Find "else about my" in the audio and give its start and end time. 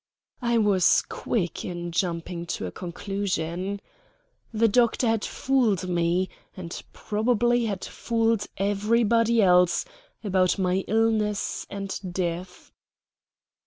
9.43-10.83